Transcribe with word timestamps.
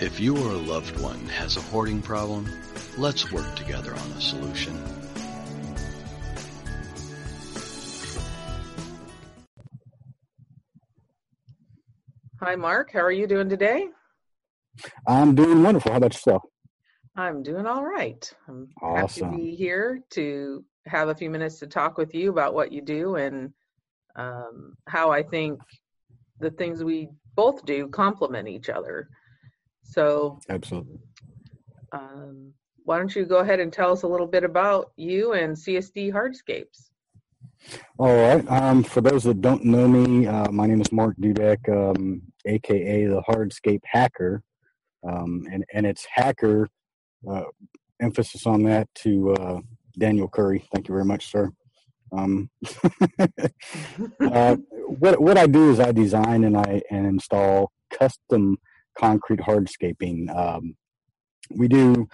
If 0.00 0.20
you 0.20 0.36
or 0.36 0.52
a 0.52 0.56
loved 0.56 1.00
one 1.00 1.18
has 1.26 1.56
a 1.56 1.60
hoarding 1.60 2.00
problem, 2.00 2.48
let's 2.96 3.32
work 3.32 3.56
together 3.56 3.92
on 3.92 4.10
a 4.12 4.20
solution. 4.20 4.80
Hi, 12.40 12.54
Mark. 12.54 12.92
How 12.92 13.00
are 13.00 13.10
you 13.10 13.26
doing 13.26 13.48
today? 13.48 13.88
I'm 15.08 15.34
doing 15.34 15.64
wonderful. 15.64 15.90
How 15.90 15.98
about 15.98 16.14
yourself? 16.14 16.42
I'm 17.16 17.42
doing 17.42 17.66
all 17.66 17.84
right. 17.84 18.32
I'm 18.46 18.68
Awesome. 18.80 19.24
happy 19.24 19.36
to 19.36 19.42
be 19.42 19.56
here 19.56 20.00
to 20.10 20.64
have 20.86 21.08
a 21.08 21.14
few 21.16 21.28
minutes 21.28 21.58
to 21.58 21.66
talk 21.66 21.98
with 21.98 22.14
you 22.14 22.30
about 22.30 22.54
what 22.54 22.70
you 22.70 22.82
do 22.82 23.16
and 23.16 23.52
um, 24.14 24.74
how 24.86 25.10
I 25.10 25.24
think 25.24 25.58
the 26.38 26.52
things 26.52 26.84
we 26.84 27.08
both 27.34 27.66
do 27.66 27.88
complement 27.88 28.46
each 28.46 28.68
other. 28.68 29.08
So, 29.88 30.38
Absolutely. 30.50 30.98
um, 31.92 32.52
why 32.84 32.98
don't 32.98 33.14
you 33.16 33.24
go 33.24 33.38
ahead 33.38 33.58
and 33.58 33.72
tell 33.72 33.90
us 33.90 34.02
a 34.02 34.06
little 34.06 34.26
bit 34.26 34.44
about 34.44 34.92
you 34.96 35.32
and 35.32 35.56
CSD 35.56 36.12
Hardscapes? 36.12 36.90
All 37.98 38.14
right. 38.14 38.46
Um, 38.50 38.82
for 38.82 39.00
those 39.00 39.24
that 39.24 39.40
don't 39.40 39.64
know 39.64 39.88
me, 39.88 40.26
uh, 40.26 40.50
my 40.52 40.66
name 40.66 40.82
is 40.82 40.92
Mark 40.92 41.16
Dudek, 41.16 41.68
um, 41.70 42.20
aka 42.44 43.06
the 43.06 43.22
Hardscape 43.22 43.80
Hacker, 43.84 44.42
um, 45.08 45.46
and 45.50 45.64
and 45.72 45.86
it's 45.86 46.06
hacker. 46.10 46.68
Uh, 47.28 47.44
emphasis 48.00 48.46
on 48.46 48.62
that 48.62 48.88
to 48.94 49.32
uh, 49.32 49.60
Daniel 49.98 50.28
Curry. 50.28 50.64
Thank 50.72 50.86
you 50.86 50.94
very 50.94 51.04
much, 51.04 51.30
sir. 51.30 51.50
Um, 52.12 52.50
uh, 54.20 54.56
what 54.86 55.20
what 55.20 55.38
I 55.38 55.46
do 55.46 55.70
is 55.70 55.80
I 55.80 55.92
design 55.92 56.44
and 56.44 56.56
I 56.56 56.82
and 56.90 57.06
install 57.06 57.72
custom 57.90 58.58
concrete 58.98 59.40
hardscaping. 59.40 60.34
Um, 60.34 60.76
we 61.50 61.68
do 61.68 62.08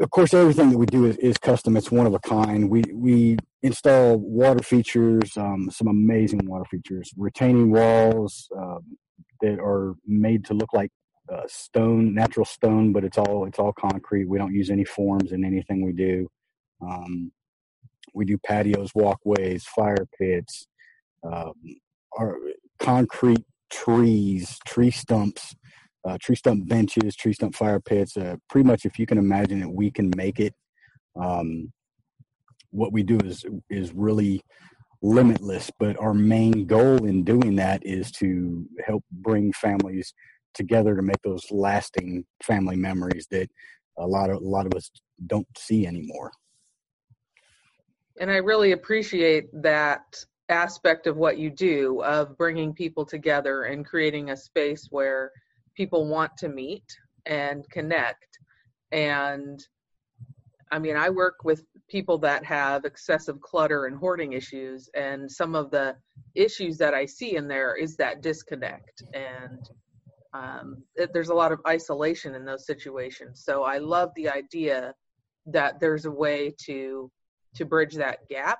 of 0.00 0.10
course, 0.10 0.34
everything 0.34 0.70
that 0.70 0.78
we 0.78 0.86
do 0.86 1.06
is, 1.06 1.16
is 1.16 1.38
custom. 1.38 1.76
It's 1.76 1.90
one 1.90 2.06
of 2.06 2.14
a 2.14 2.18
kind. 2.20 2.70
We 2.70 2.82
we 2.92 3.38
install 3.62 4.16
water 4.16 4.62
features, 4.62 5.36
um, 5.36 5.70
some 5.70 5.88
amazing 5.88 6.46
water 6.46 6.64
features, 6.70 7.12
retaining 7.16 7.70
walls 7.70 8.48
um, 8.56 8.96
that 9.40 9.58
are 9.58 9.94
made 10.06 10.44
to 10.46 10.54
look 10.54 10.72
like 10.72 10.90
uh, 11.32 11.42
stone, 11.48 12.14
natural 12.14 12.46
stone, 12.46 12.92
but 12.92 13.04
it's 13.04 13.18
all 13.18 13.46
it's 13.46 13.58
all 13.58 13.72
concrete. 13.72 14.26
We 14.28 14.38
don't 14.38 14.54
use 14.54 14.70
any 14.70 14.84
forms 14.84 15.32
in 15.32 15.44
anything 15.44 15.84
we 15.84 15.92
do. 15.92 16.28
Um, 16.80 17.32
we 18.14 18.24
do 18.24 18.38
patios, 18.38 18.92
walkways, 18.94 19.64
fire 19.64 20.06
pits, 20.18 20.66
um, 21.24 21.52
our 22.16 22.36
concrete 22.78 23.44
trees, 23.70 24.58
tree 24.66 24.90
stumps 24.90 25.54
uh, 26.08 26.16
tree 26.20 26.36
stump 26.36 26.68
benches, 26.68 27.16
tree 27.16 27.32
stump 27.32 27.54
fire 27.54 27.80
pits. 27.80 28.16
Uh, 28.16 28.36
pretty 28.48 28.66
much, 28.66 28.84
if 28.84 28.98
you 28.98 29.06
can 29.06 29.18
imagine 29.18 29.62
it, 29.62 29.70
we 29.70 29.90
can 29.90 30.10
make 30.16 30.40
it. 30.40 30.54
Um, 31.20 31.72
what 32.70 32.92
we 32.92 33.02
do 33.02 33.18
is 33.24 33.44
is 33.70 33.92
really 33.92 34.42
limitless, 35.02 35.70
but 35.78 35.98
our 35.98 36.14
main 36.14 36.66
goal 36.66 37.04
in 37.04 37.24
doing 37.24 37.56
that 37.56 37.84
is 37.84 38.10
to 38.12 38.66
help 38.86 39.04
bring 39.10 39.52
families 39.52 40.12
together 40.54 40.96
to 40.96 41.02
make 41.02 41.22
those 41.22 41.44
lasting 41.50 42.24
family 42.42 42.76
memories 42.76 43.26
that 43.30 43.48
a 43.98 44.06
lot 44.06 44.30
of 44.30 44.36
a 44.36 44.48
lot 44.48 44.66
of 44.66 44.74
us 44.74 44.90
don't 45.26 45.46
see 45.56 45.86
anymore. 45.86 46.30
And 48.20 48.30
I 48.30 48.36
really 48.36 48.72
appreciate 48.72 49.46
that 49.62 50.02
aspect 50.48 51.06
of 51.06 51.16
what 51.16 51.38
you 51.38 51.50
do 51.50 52.02
of 52.02 52.36
bringing 52.38 52.72
people 52.72 53.04
together 53.04 53.64
and 53.64 53.84
creating 53.86 54.30
a 54.30 54.36
space 54.36 54.88
where 54.90 55.30
people 55.74 56.06
want 56.06 56.36
to 56.38 56.48
meet 56.48 56.84
and 57.26 57.68
connect. 57.70 58.38
And 58.92 59.60
I 60.70 60.78
mean, 60.78 60.96
I 60.96 61.10
work 61.10 61.44
with 61.44 61.64
people 61.88 62.18
that 62.18 62.44
have 62.44 62.84
excessive 62.84 63.40
clutter 63.40 63.86
and 63.86 63.96
hoarding 63.96 64.34
issues, 64.34 64.90
and 64.94 65.30
some 65.30 65.54
of 65.54 65.70
the 65.70 65.96
issues 66.34 66.76
that 66.78 66.94
I 66.94 67.06
see 67.06 67.36
in 67.36 67.48
there 67.48 67.74
is 67.74 67.96
that 67.96 68.22
disconnect. 68.22 69.02
And 69.14 69.70
um, 70.34 70.82
it, 70.94 71.12
there's 71.12 71.30
a 71.30 71.34
lot 71.34 71.52
of 71.52 71.60
isolation 71.66 72.34
in 72.34 72.44
those 72.44 72.66
situations. 72.66 73.42
So 73.44 73.62
I 73.62 73.78
love 73.78 74.10
the 74.14 74.28
idea 74.28 74.94
that 75.46 75.80
there's 75.80 76.04
a 76.04 76.10
way 76.10 76.54
to 76.66 77.10
to 77.54 77.64
bridge 77.64 77.94
that 77.94 78.28
gap 78.28 78.58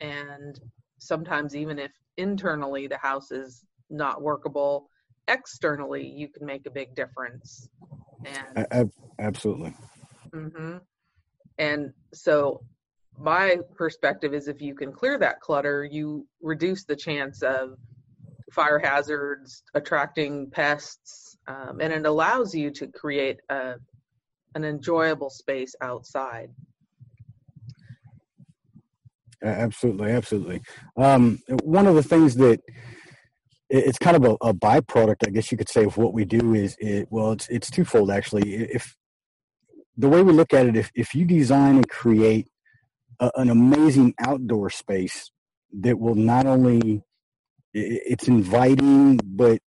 and 0.00 0.60
sometimes 0.98 1.54
even 1.54 1.78
if 1.78 1.92
internally 2.16 2.86
the 2.86 2.98
house 2.98 3.30
is 3.30 3.64
not 3.90 4.22
workable 4.22 4.90
externally 5.28 6.06
you 6.06 6.28
can 6.28 6.46
make 6.46 6.66
a 6.66 6.70
big 6.70 6.94
difference. 6.94 7.68
And 8.24 8.66
absolutely. 9.18 9.74
hmm 10.32 10.78
and 11.58 11.92
so 12.14 12.62
my 13.18 13.58
perspective 13.74 14.32
is 14.32 14.48
if 14.48 14.60
you 14.60 14.74
can 14.74 14.92
clear 14.92 15.18
that 15.18 15.40
clutter 15.40 15.84
you 15.84 16.26
reduce 16.40 16.84
the 16.84 16.96
chance 16.96 17.42
of 17.42 17.76
fire 18.52 18.78
hazards 18.78 19.62
attracting 19.74 20.50
pests 20.50 21.36
um, 21.48 21.80
and 21.80 21.92
it 21.92 22.06
allows 22.06 22.54
you 22.54 22.70
to 22.70 22.86
create 22.86 23.38
a, 23.50 23.74
an 24.54 24.64
enjoyable 24.64 25.30
space 25.30 25.74
outside 25.80 26.50
Absolutely, 29.42 30.10
absolutely. 30.10 30.60
Um, 30.96 31.38
one 31.62 31.86
of 31.86 31.94
the 31.94 32.02
things 32.02 32.34
that 32.36 32.60
it's 33.70 33.98
kind 33.98 34.16
of 34.16 34.24
a, 34.24 34.48
a 34.48 34.54
byproduct, 34.54 35.26
I 35.26 35.30
guess 35.30 35.52
you 35.52 35.58
could 35.58 35.68
say, 35.68 35.84
of 35.84 35.96
what 35.96 36.14
we 36.14 36.24
do 36.24 36.54
is 36.54 36.76
it. 36.78 37.08
Well, 37.10 37.32
it's 37.32 37.48
it's 37.48 37.70
twofold 37.70 38.10
actually. 38.10 38.54
If 38.54 38.96
the 39.96 40.08
way 40.08 40.22
we 40.22 40.32
look 40.32 40.52
at 40.54 40.66
it, 40.66 40.76
if 40.76 40.90
if 40.94 41.14
you 41.14 41.24
design 41.24 41.76
and 41.76 41.88
create 41.88 42.48
a, 43.20 43.30
an 43.36 43.50
amazing 43.50 44.14
outdoor 44.20 44.70
space 44.70 45.30
that 45.80 45.98
will 45.98 46.16
not 46.16 46.46
only 46.46 47.02
it's 47.74 48.28
inviting, 48.28 49.18
but 49.24 49.60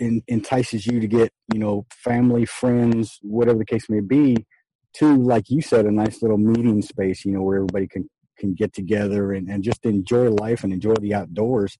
en- 0.00 0.22
entices 0.28 0.86
you 0.86 1.00
to 1.00 1.08
get 1.08 1.32
you 1.52 1.60
know 1.60 1.86
family, 1.92 2.46
friends, 2.46 3.18
whatever 3.22 3.58
the 3.60 3.66
case 3.66 3.88
may 3.90 4.00
be, 4.00 4.46
to 4.94 5.16
like 5.16 5.50
you 5.50 5.62
said, 5.62 5.86
a 5.86 5.92
nice 5.92 6.22
little 6.22 6.38
meeting 6.38 6.82
space, 6.82 7.24
you 7.24 7.32
know, 7.32 7.42
where 7.42 7.56
everybody 7.58 7.88
can 7.88 8.08
can 8.38 8.54
get 8.54 8.72
together 8.72 9.32
and, 9.32 9.48
and 9.48 9.62
just 9.62 9.84
enjoy 9.84 10.30
life 10.30 10.64
and 10.64 10.72
enjoy 10.72 10.94
the 10.94 11.14
outdoors. 11.14 11.76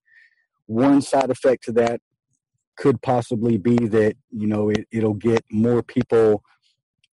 One 0.66 1.00
side 1.00 1.30
effect 1.30 1.64
to 1.64 1.72
that 1.72 2.00
could 2.76 3.02
possibly 3.02 3.56
be 3.58 3.76
that 3.88 4.16
you 4.30 4.46
know 4.46 4.70
it, 4.70 4.86
it'll 4.92 5.14
get 5.14 5.44
more 5.50 5.82
people 5.82 6.42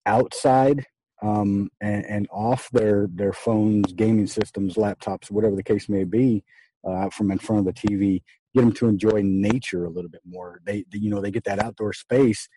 outside 0.06 0.84
um, 1.22 1.71
and, 1.81 2.05
and 2.05 2.28
off 2.31 2.69
their 2.72 3.09
their 3.12 3.32
phones, 3.32 3.93
gaming 3.93 4.27
systems, 4.27 4.75
laptops, 4.75 5.31
whatever 5.31 5.56
the 5.56 5.62
case 5.62 5.88
may 5.88 6.05
be, 6.05 6.44
uh, 6.87 7.09
from 7.11 7.31
in 7.31 7.38
front 7.38 7.66
of 7.66 7.75
the 7.75 7.81
TV. 7.81 8.22
Get 8.55 8.61
them 8.61 8.72
to 8.75 8.88
enjoy 8.88 9.22
nature 9.22 9.84
a 9.84 9.91
little 9.91 10.11
bit 10.11 10.21
more. 10.25 10.61
They, 10.65 10.84
you 10.93 11.11
know 11.11 11.21
they 11.21 11.31
get 11.31 11.44
that 11.44 11.59
outdoor 11.62 11.93
space, 11.93 12.49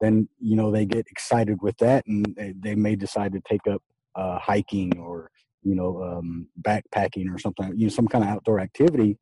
then 0.00 0.28
you 0.38 0.54
know 0.54 0.70
they 0.70 0.84
get 0.84 1.06
excited 1.10 1.58
with 1.62 1.76
that, 1.78 2.04
and 2.06 2.26
they, 2.36 2.54
they 2.58 2.74
may 2.74 2.94
decide 2.94 3.32
to 3.32 3.40
take 3.48 3.66
up 3.66 3.82
uh, 4.14 4.38
hiking 4.38 4.98
or 4.98 5.30
you 5.62 5.74
know 5.74 6.02
um, 6.02 6.48
backpacking 6.60 7.32
or 7.34 7.38
something, 7.38 7.72
you 7.76 7.86
know 7.86 7.90
some 7.90 8.08
kind 8.08 8.24
of 8.24 8.30
outdoor 8.30 8.60
activity. 8.60 9.18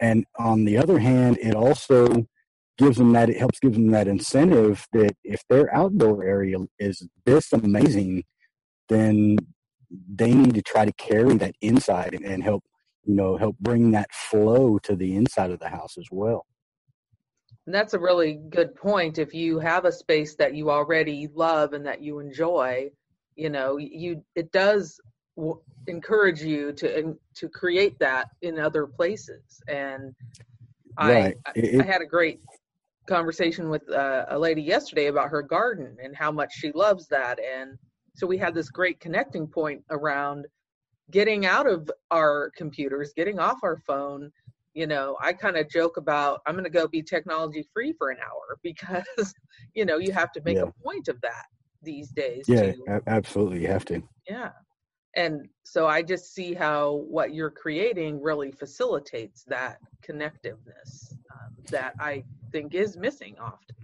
And 0.00 0.24
on 0.38 0.64
the 0.64 0.78
other 0.78 0.98
hand, 0.98 1.36
it 1.42 1.54
also 1.54 2.26
gives 2.80 2.96
them 2.96 3.12
that 3.12 3.28
it 3.28 3.36
helps 3.36 3.60
give 3.60 3.74
them 3.74 3.88
that 3.88 4.08
incentive 4.08 4.86
that 4.92 5.14
if 5.22 5.42
their 5.48 5.72
outdoor 5.74 6.24
area 6.24 6.56
is 6.78 7.06
this 7.26 7.52
amazing 7.52 8.24
then 8.88 9.36
they 10.14 10.32
need 10.32 10.54
to 10.54 10.62
try 10.62 10.84
to 10.84 10.92
carry 10.92 11.36
that 11.36 11.54
inside 11.60 12.14
and, 12.14 12.24
and 12.24 12.42
help 12.42 12.64
you 13.04 13.14
know 13.14 13.36
help 13.36 13.56
bring 13.60 13.90
that 13.90 14.10
flow 14.12 14.78
to 14.78 14.96
the 14.96 15.14
inside 15.14 15.50
of 15.50 15.60
the 15.60 15.68
house 15.68 15.98
as 15.98 16.06
well 16.10 16.46
And 17.66 17.74
that's 17.74 17.92
a 17.92 17.98
really 17.98 18.40
good 18.48 18.74
point. 18.74 19.18
If 19.18 19.34
you 19.34 19.58
have 19.58 19.84
a 19.84 19.92
space 19.92 20.34
that 20.36 20.54
you 20.54 20.70
already 20.70 21.28
love 21.34 21.74
and 21.74 21.84
that 21.86 22.00
you 22.00 22.18
enjoy, 22.18 22.90
you 23.36 23.50
know, 23.50 23.76
you 23.76 24.24
it 24.34 24.50
does 24.52 24.98
w- 25.40 25.60
encourage 25.86 26.42
you 26.42 26.72
to 26.80 26.86
en- 27.00 27.18
to 27.34 27.48
create 27.48 27.98
that 27.98 28.26
in 28.42 28.58
other 28.58 28.86
places. 28.86 29.62
And 29.68 30.14
right 30.98 31.36
I 31.46 31.52
It- 31.56 31.80
I 31.80 31.84
had 31.84 32.02
a 32.02 32.06
great 32.06 32.40
conversation 33.08 33.70
with 33.70 33.88
uh, 33.90 34.26
a 34.28 34.38
lady 34.38 34.62
yesterday 34.62 35.06
about 35.06 35.28
her 35.30 35.42
garden 35.42 35.96
and 36.04 36.14
how 36.14 36.30
much 36.30 36.52
she 36.52 36.70
loves 36.72 37.08
that. 37.08 37.36
And 37.40 37.78
so 38.14 38.26
we 38.26 38.38
had 38.38 38.54
this 38.54 38.68
great 38.70 39.00
connecting 39.00 39.46
point 39.48 39.82
around 39.90 40.46
getting 41.10 41.44
out 41.46 41.66
of 41.66 41.90
our 42.12 42.50
computers, 42.56 43.12
getting 43.16 43.38
off 43.40 43.58
our 43.64 43.78
phone. 43.78 44.30
You 44.74 44.86
know, 44.86 45.16
I 45.20 45.32
kind 45.32 45.56
of 45.56 45.68
joke 45.68 45.96
about 45.96 46.42
I'm 46.46 46.54
going 46.54 46.64
to 46.72 46.78
go 46.80 46.86
be 46.86 47.02
technology 47.02 47.64
free 47.74 47.92
for 47.98 48.10
an 48.10 48.18
hour 48.28 48.46
because, 48.62 49.34
you 49.74 49.84
know, 49.84 49.96
you 49.96 50.12
have 50.12 50.30
to 50.32 50.40
make 50.44 50.58
Yeah. 50.58 50.64
a 50.70 50.82
point 50.84 51.08
of 51.08 51.20
that 51.22 51.46
these 51.82 52.10
days. 52.10 52.44
yeah 52.46 52.72
to, 52.72 53.02
absolutely 53.06 53.60
you 53.62 53.68
have 53.68 53.86
to 53.86 54.02
yeah. 54.28 54.50
And 55.16 55.48
so 55.64 55.86
I 55.86 56.02
just 56.02 56.34
see 56.34 56.54
how 56.54 57.04
what 57.08 57.34
you're 57.34 57.50
creating 57.50 58.22
really 58.22 58.52
facilitates 58.52 59.44
that 59.44 59.78
connectiveness 60.06 61.12
um, 61.32 61.54
that 61.70 61.94
I 61.98 62.24
think 62.52 62.74
is 62.74 62.96
missing 62.96 63.36
often. 63.40 63.76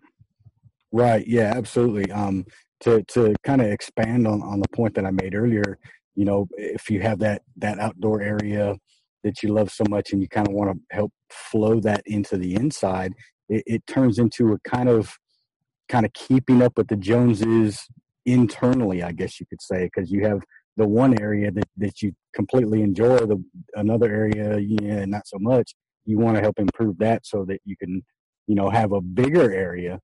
Right. 0.93 1.27
Yeah. 1.27 1.53
Absolutely. 1.57 2.11
Um, 2.13 2.45
to 2.81 3.03
to 3.05 3.35
kind 3.43 3.61
of 3.61 3.69
expand 3.69 4.27
on 4.27 4.43
on 4.43 4.61
the 4.61 4.69
point 4.69 4.95
that 4.95 5.05
I 5.05 5.11
made 5.11 5.35
earlier, 5.35 5.79
you 6.15 6.25
know, 6.25 6.47
if 6.57 6.91
you 6.91 7.01
have 7.01 7.19
that 7.21 7.43
that 7.57 7.79
outdoor 7.79 8.23
area 8.23 8.77
that 9.25 9.43
you 9.43 9.53
love 9.53 9.71
so 9.71 9.85
much, 9.89 10.13
and 10.13 10.23
you 10.23 10.29
kind 10.29 10.47
of 10.47 10.55
want 10.55 10.71
to 10.71 10.97
help 10.97 11.13
flow 11.31 11.81
that 11.81 12.03
into 12.07 12.37
the 12.37 12.55
inside, 12.55 13.13
it, 13.49 13.63
it 13.67 13.87
turns 13.87 14.19
into 14.19 14.53
a 14.53 14.59
kind 14.69 14.89
of 14.89 15.13
kind 15.89 16.05
of 16.05 16.13
keeping 16.13 16.63
up 16.63 16.77
with 16.77 16.89
the 16.89 16.97
Joneses 16.97 17.87
internally, 18.25 19.03
I 19.03 19.13
guess 19.13 19.41
you 19.41 19.47
could 19.47 19.63
say, 19.63 19.85
because 19.85 20.11
you 20.11 20.25
have 20.25 20.41
the 20.77 20.87
one 20.87 21.21
area 21.21 21.51
that, 21.51 21.69
that 21.79 22.03
you 22.03 22.13
completely 22.35 22.83
enjoy, 22.83 23.19
the 23.19 23.43
another 23.75 24.13
area, 24.13 24.59
yeah, 24.59 25.05
not 25.07 25.27
so 25.27 25.39
much. 25.39 25.75
You 26.05 26.19
want 26.19 26.37
to 26.37 26.43
help 26.43 26.59
improve 26.59 26.99
that 26.99 27.27
so 27.27 27.45
that 27.47 27.61
you 27.65 27.77
can, 27.77 28.03
you 28.47 28.55
know, 28.55 28.71
have 28.71 28.93
a 28.93 29.01
bigger 29.01 29.53
area 29.53 30.01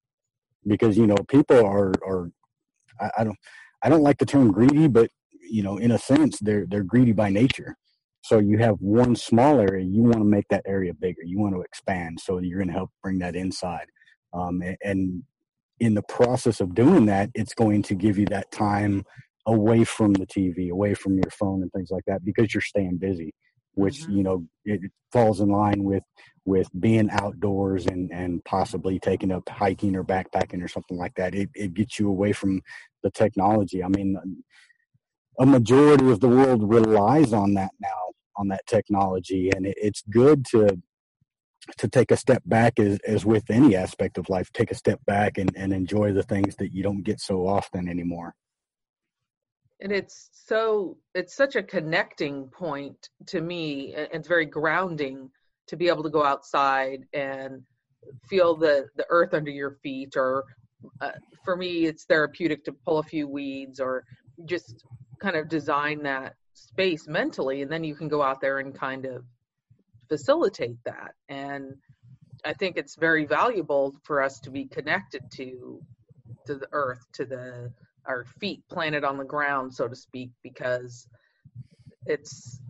because 0.66 0.96
you 0.96 1.06
know 1.06 1.16
people 1.28 1.64
are 1.64 1.92
are 2.06 2.30
I, 3.00 3.10
I 3.18 3.24
don't 3.24 3.38
I 3.82 3.88
don't 3.88 4.02
like 4.02 4.18
the 4.18 4.26
term 4.26 4.52
greedy, 4.52 4.88
but 4.88 5.10
you 5.40 5.62
know, 5.62 5.78
in 5.78 5.90
a 5.90 5.98
sense, 5.98 6.38
they're 6.40 6.66
they're 6.66 6.82
greedy 6.82 7.12
by 7.12 7.30
nature. 7.30 7.76
So 8.24 8.38
you 8.38 8.58
have 8.58 8.76
one 8.80 9.16
small 9.16 9.58
area, 9.58 9.84
you 9.84 10.02
want 10.02 10.18
to 10.18 10.24
make 10.24 10.46
that 10.50 10.62
area 10.64 10.94
bigger. 10.94 11.22
You 11.24 11.40
want 11.40 11.54
to 11.54 11.60
expand, 11.62 12.20
so 12.20 12.38
you're 12.38 12.58
going 12.58 12.68
to 12.68 12.74
help 12.74 12.90
bring 13.02 13.18
that 13.18 13.34
inside. 13.34 13.86
Um, 14.32 14.62
and 14.82 15.24
in 15.80 15.94
the 15.94 16.02
process 16.02 16.60
of 16.60 16.74
doing 16.74 17.06
that, 17.06 17.30
it's 17.34 17.54
going 17.54 17.82
to 17.82 17.94
give 17.96 18.18
you 18.18 18.26
that 18.26 18.52
time 18.52 19.04
away 19.46 19.84
from 19.84 20.12
the 20.14 20.26
TV, 20.26 20.70
away 20.70 20.94
from 20.94 21.14
your 21.14 21.30
phone 21.30 21.62
and 21.62 21.72
things 21.72 21.90
like 21.90 22.04
that, 22.06 22.24
because 22.24 22.54
you're 22.54 22.60
staying 22.60 22.98
busy, 22.98 23.34
which 23.74 24.02
mm-hmm. 24.02 24.16
you 24.16 24.22
know 24.22 24.46
it 24.64 24.80
falls 25.12 25.40
in 25.40 25.48
line 25.48 25.82
with 25.84 26.04
with 26.44 26.68
being 26.80 27.10
outdoors 27.10 27.86
and 27.86 28.10
and 28.12 28.44
possibly 28.44 28.98
taking 28.98 29.32
up 29.32 29.48
hiking 29.48 29.96
or 29.96 30.04
backpacking 30.04 30.62
or 30.62 30.68
something 30.68 30.98
like 30.98 31.14
that. 31.16 31.34
It 31.34 31.50
it 31.54 31.74
gets 31.74 31.98
you 31.98 32.08
away 32.08 32.32
from 32.32 32.60
the 33.02 33.10
technology. 33.10 33.82
I 33.82 33.88
mean, 33.88 34.16
a 35.38 35.46
majority 35.46 36.10
of 36.10 36.20
the 36.20 36.28
world 36.28 36.68
relies 36.68 37.32
on 37.32 37.54
that 37.54 37.72
now, 37.80 38.12
on 38.36 38.48
that 38.48 38.66
technology, 38.66 39.50
and 39.54 39.66
it, 39.66 39.76
it's 39.80 40.02
good 40.10 40.44
to 40.46 40.80
to 41.78 41.88
take 41.88 42.10
a 42.10 42.16
step 42.16 42.42
back 42.44 42.78
as, 42.78 42.98
as 43.06 43.24
with 43.24 43.50
any 43.50 43.76
aspect 43.76 44.18
of 44.18 44.28
life 44.28 44.50
take 44.52 44.70
a 44.70 44.74
step 44.74 44.98
back 45.06 45.38
and, 45.38 45.52
and 45.56 45.72
enjoy 45.72 46.12
the 46.12 46.22
things 46.22 46.56
that 46.56 46.72
you 46.72 46.82
don't 46.82 47.02
get 47.02 47.20
so 47.20 47.46
often 47.46 47.88
anymore 47.88 48.34
and 49.82 49.92
it's 49.92 50.30
so 50.46 50.96
it's 51.14 51.34
such 51.34 51.56
a 51.56 51.62
connecting 51.62 52.46
point 52.46 53.10
to 53.26 53.40
me 53.40 53.92
and 53.94 54.08
it's 54.12 54.28
very 54.28 54.46
grounding 54.46 55.28
to 55.66 55.76
be 55.76 55.88
able 55.88 56.04
to 56.04 56.10
go 56.10 56.24
outside 56.24 57.04
and 57.12 57.62
feel 58.28 58.56
the 58.56 58.86
the 58.96 59.06
earth 59.10 59.34
under 59.34 59.50
your 59.50 59.72
feet 59.82 60.16
or 60.16 60.44
uh, 61.00 61.10
for 61.44 61.56
me 61.56 61.86
it's 61.86 62.04
therapeutic 62.04 62.64
to 62.64 62.72
pull 62.72 62.98
a 62.98 63.02
few 63.02 63.28
weeds 63.28 63.80
or 63.80 64.04
just 64.46 64.84
kind 65.20 65.36
of 65.36 65.48
design 65.48 66.02
that 66.02 66.34
space 66.54 67.06
mentally 67.08 67.62
and 67.62 67.70
then 67.70 67.84
you 67.84 67.94
can 67.94 68.08
go 68.08 68.22
out 68.22 68.40
there 68.40 68.58
and 68.58 68.74
kind 68.74 69.04
of 69.04 69.24
facilitate 70.08 70.78
that. 70.84 71.12
And 71.28 71.74
i 72.44 72.52
think 72.52 72.76
it's 72.76 72.96
very 72.96 73.24
valuable 73.24 73.94
for 74.04 74.22
us 74.22 74.40
to 74.40 74.50
be 74.50 74.64
connected 74.66 75.22
to 75.32 75.80
to 76.46 76.54
the 76.56 76.68
earth 76.72 77.04
to 77.12 77.24
the 77.24 77.72
our 78.06 78.24
feet 78.24 78.62
planted 78.68 79.04
on 79.04 79.16
the 79.16 79.24
ground 79.24 79.72
so 79.72 79.88
to 79.88 79.96
speak 79.96 80.30
because 80.42 81.06
it's 82.06 82.60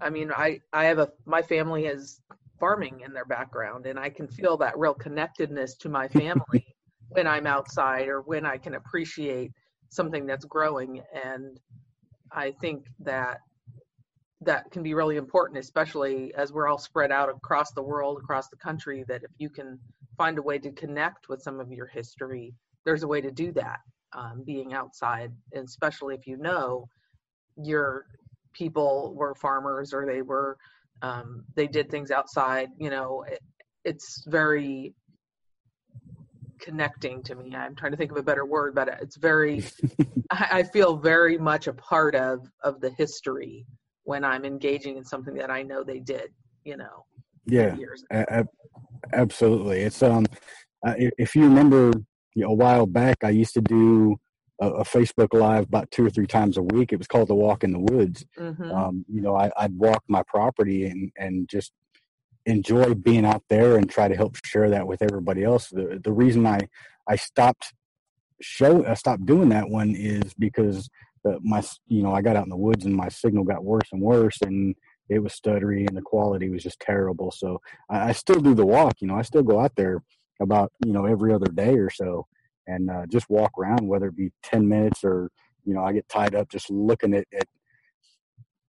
i 0.00 0.08
mean 0.08 0.30
i 0.32 0.58
i 0.72 0.84
have 0.84 0.98
a 0.98 1.10
my 1.24 1.42
family 1.42 1.84
has 1.84 2.20
farming 2.58 3.02
in 3.04 3.12
their 3.12 3.24
background 3.24 3.86
and 3.86 3.98
i 3.98 4.08
can 4.08 4.26
feel 4.26 4.56
that 4.56 4.78
real 4.78 4.94
connectedness 4.94 5.74
to 5.74 5.88
my 5.88 6.08
family 6.08 6.66
when 7.10 7.26
i'm 7.26 7.46
outside 7.46 8.08
or 8.08 8.22
when 8.22 8.46
i 8.46 8.56
can 8.56 8.74
appreciate 8.74 9.52
something 9.88 10.26
that's 10.26 10.44
growing. 10.44 11.02
And 11.24 11.58
i 12.32 12.52
think 12.60 12.86
that 13.00 13.40
that 14.42 14.70
can 14.70 14.82
be 14.82 14.92
really 14.92 15.16
important, 15.16 15.58
especially 15.58 16.32
as 16.34 16.52
we're 16.52 16.68
all 16.68 16.78
spread 16.78 17.10
out 17.10 17.30
across 17.30 17.72
the 17.72 17.82
world, 17.82 18.18
across 18.18 18.48
the 18.48 18.56
country, 18.56 19.02
that 19.08 19.24
if 19.24 19.30
you 19.38 19.48
can 19.48 19.78
find 20.18 20.36
a 20.38 20.42
way 20.42 20.58
to 20.58 20.70
connect 20.72 21.30
with 21.30 21.40
some 21.40 21.58
of 21.58 21.72
your 21.72 21.86
history, 21.86 22.52
there's 22.84 23.02
a 23.02 23.08
way 23.08 23.20
to 23.22 23.30
do 23.30 23.50
that 23.52 23.80
um, 24.16 24.42
being 24.44 24.74
outside, 24.74 25.32
and 25.52 25.64
especially 25.66 26.14
if 26.14 26.26
you 26.26 26.36
know 26.36 26.88
your 27.56 28.06
people 28.52 29.14
were 29.14 29.34
farmers 29.34 29.92
or 29.92 30.06
they 30.06 30.22
were 30.22 30.56
um, 31.02 31.44
they 31.54 31.66
did 31.66 31.90
things 31.90 32.10
outside 32.10 32.68
you 32.78 32.88
know 32.90 33.22
it, 33.28 33.40
it's 33.84 34.24
very 34.26 34.94
connecting 36.58 37.22
to 37.22 37.34
me 37.34 37.54
i'm 37.54 37.74
trying 37.74 37.92
to 37.92 37.98
think 37.98 38.10
of 38.10 38.16
a 38.16 38.22
better 38.22 38.46
word 38.46 38.74
but 38.74 38.88
it's 39.00 39.16
very 39.16 39.62
I, 40.30 40.48
I 40.52 40.62
feel 40.62 40.96
very 40.96 41.38
much 41.38 41.66
a 41.66 41.72
part 41.72 42.14
of 42.14 42.50
of 42.62 42.80
the 42.80 42.90
history 42.90 43.66
when 44.04 44.24
I'm 44.24 44.44
engaging 44.44 44.96
in 44.96 45.04
something 45.04 45.34
that 45.34 45.50
I 45.50 45.62
know 45.62 45.82
they 45.82 45.98
did, 45.98 46.32
you 46.64 46.76
know. 46.76 47.04
Yeah, 47.44 47.76
a- 48.12 48.46
absolutely. 49.12 49.80
It's 49.80 50.02
um, 50.02 50.26
uh, 50.86 50.94
if 50.96 51.34
you 51.34 51.42
remember 51.42 51.92
you 52.36 52.42
know, 52.42 52.50
a 52.50 52.54
while 52.54 52.86
back, 52.86 53.24
I 53.24 53.30
used 53.30 53.54
to 53.54 53.62
do 53.62 54.16
a, 54.60 54.68
a, 54.68 54.84
Facebook 54.84 55.32
Live 55.32 55.64
about 55.64 55.90
two 55.90 56.04
or 56.04 56.10
three 56.10 56.26
times 56.26 56.58
a 56.58 56.62
week. 56.62 56.92
It 56.92 56.98
was 56.98 57.06
called 57.06 57.28
the 57.28 57.34
Walk 57.34 57.64
in 57.64 57.72
the 57.72 57.80
Woods. 57.80 58.26
Mm-hmm. 58.38 58.70
Um, 58.70 59.04
you 59.08 59.22
know, 59.22 59.34
I, 59.34 59.50
I'd 59.56 59.76
walk 59.76 60.04
my 60.06 60.22
property 60.22 60.84
and 60.84 61.10
and 61.16 61.48
just 61.48 61.72
enjoy 62.44 62.92
being 62.92 63.24
out 63.24 63.42
there 63.48 63.76
and 63.76 63.88
try 63.88 64.06
to 64.06 64.14
help 64.14 64.36
share 64.44 64.68
that 64.70 64.86
with 64.86 65.00
everybody 65.00 65.44
else. 65.44 65.68
The 65.70 65.98
the 66.04 66.12
reason 66.12 66.46
I 66.46 66.60
I 67.08 67.16
stopped 67.16 67.72
show 68.42 68.84
I 68.84 68.94
stopped 68.94 69.24
doing 69.24 69.48
that 69.48 69.70
one 69.70 69.94
is 69.96 70.34
because 70.34 70.90
my 71.40 71.64
you 71.88 72.02
know 72.02 72.12
I 72.12 72.20
got 72.20 72.36
out 72.36 72.44
in 72.44 72.50
the 72.50 72.56
woods 72.56 72.84
and 72.84 72.94
my 72.94 73.08
signal 73.08 73.44
got 73.44 73.64
worse 73.64 73.88
and 73.92 74.02
worse 74.02 74.42
and 74.42 74.76
it 75.08 75.20
was 75.20 75.32
stuttery 75.32 75.88
and 75.88 75.96
the 75.96 76.02
quality 76.02 76.50
was 76.50 76.62
just 76.62 76.80
terrible. 76.80 77.30
So 77.30 77.60
I, 77.88 78.10
I 78.10 78.12
still 78.12 78.40
do 78.40 78.54
the 78.54 78.66
walk. 78.66 78.96
You 79.00 79.08
know, 79.08 79.16
I 79.16 79.22
still 79.22 79.42
go 79.42 79.58
out 79.60 79.72
there 79.76 80.02
about 80.40 80.72
you 80.84 80.92
know 80.92 81.06
every 81.06 81.32
other 81.32 81.50
day 81.50 81.76
or 81.76 81.90
so 81.90 82.26
and 82.66 82.90
uh, 82.90 83.06
just 83.06 83.30
walk 83.30 83.52
around, 83.58 83.86
whether 83.86 84.08
it 84.08 84.16
be 84.16 84.32
ten 84.42 84.68
minutes 84.68 85.04
or 85.04 85.30
you 85.64 85.74
know 85.74 85.84
I 85.84 85.92
get 85.92 86.08
tied 86.08 86.34
up 86.34 86.50
just 86.50 86.70
looking 86.70 87.14
at, 87.14 87.26
at 87.32 87.46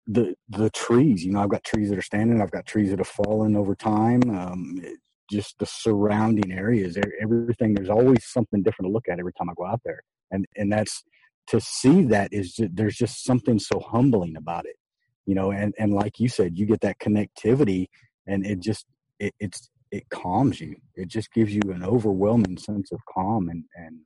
the 0.06 0.34
the 0.48 0.70
trees. 0.70 1.24
You 1.24 1.32
know, 1.32 1.40
I've 1.40 1.48
got 1.48 1.64
trees 1.64 1.90
that 1.90 1.98
are 1.98 2.02
standing. 2.02 2.40
I've 2.40 2.50
got 2.50 2.66
trees 2.66 2.90
that 2.90 2.98
have 2.98 3.08
fallen 3.08 3.56
over 3.56 3.74
time. 3.74 4.22
Um, 4.30 4.80
it, 4.82 4.98
just 5.30 5.58
the 5.58 5.66
surrounding 5.66 6.52
areas, 6.52 6.96
everything. 7.20 7.74
There's 7.74 7.90
always 7.90 8.24
something 8.24 8.62
different 8.62 8.88
to 8.88 8.92
look 8.92 9.08
at 9.10 9.18
every 9.18 9.34
time 9.34 9.50
I 9.50 9.54
go 9.56 9.66
out 9.66 9.82
there, 9.84 10.00
and 10.30 10.46
and 10.56 10.72
that's 10.72 11.02
to 11.48 11.60
see 11.60 12.02
that 12.02 12.32
is 12.32 12.54
just, 12.54 12.76
there's 12.76 12.96
just 12.96 13.24
something 13.24 13.58
so 13.58 13.80
humbling 13.80 14.36
about 14.36 14.66
it 14.66 14.76
you 15.24 15.34
know 15.34 15.50
and 15.50 15.74
and 15.78 15.94
like 15.94 16.20
you 16.20 16.28
said 16.28 16.58
you 16.58 16.66
get 16.66 16.80
that 16.82 16.98
connectivity 16.98 17.86
and 18.26 18.44
it 18.44 18.60
just 18.60 18.84
it, 19.18 19.32
it's 19.40 19.70
it 19.90 20.08
calms 20.10 20.60
you. 20.60 20.76
It 20.94 21.08
just 21.08 21.32
gives 21.32 21.54
you 21.54 21.62
an 21.70 21.82
overwhelming 21.82 22.58
sense 22.58 22.92
of 22.92 23.00
calm 23.12 23.48
and 23.48 23.64
and 23.74 23.98